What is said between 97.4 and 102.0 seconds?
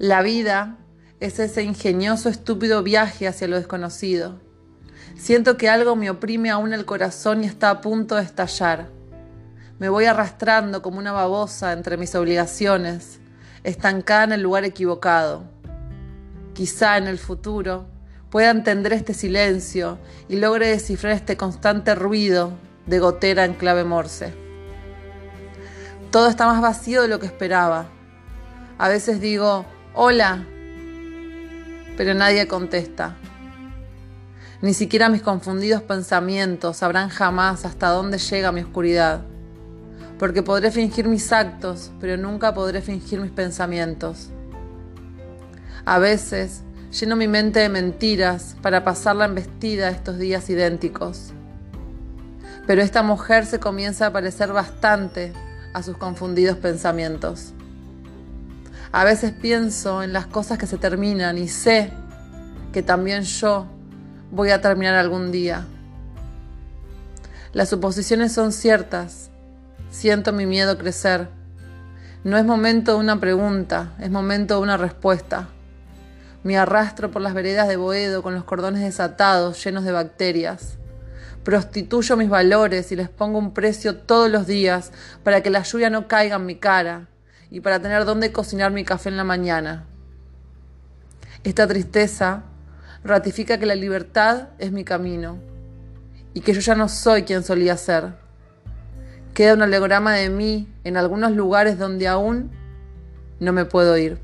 solía ser. Queda un alegorama de mí en algunos lugares